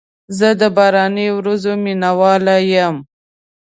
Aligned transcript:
زه 0.37 0.49
د 0.61 0.63
باراني 0.77 1.27
ورځو 1.37 1.73
مینه 1.83 2.11
وال 2.19 2.45
یم. 2.73 2.95